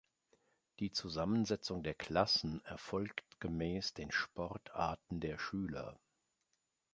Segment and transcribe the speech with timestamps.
[0.79, 5.99] Die Zusammensetzung der Klassen erfolgt gemäß den Sportarten der Schüler.